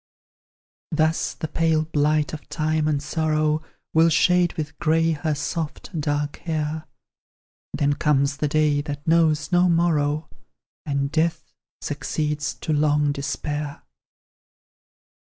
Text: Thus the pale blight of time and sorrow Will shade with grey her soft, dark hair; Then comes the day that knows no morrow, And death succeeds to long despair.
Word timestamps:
Thus 0.91 1.35
the 1.35 1.47
pale 1.47 1.83
blight 1.83 2.33
of 2.33 2.49
time 2.49 2.87
and 2.87 3.03
sorrow 3.03 3.61
Will 3.93 4.09
shade 4.09 4.51
with 4.53 4.79
grey 4.79 5.11
her 5.11 5.35
soft, 5.35 5.91
dark 6.01 6.37
hair; 6.37 6.85
Then 7.71 7.93
comes 7.93 8.37
the 8.37 8.47
day 8.47 8.81
that 8.81 9.07
knows 9.07 9.51
no 9.51 9.69
morrow, 9.69 10.27
And 10.87 11.11
death 11.11 11.53
succeeds 11.81 12.55
to 12.61 12.73
long 12.73 13.11
despair. 13.11 13.83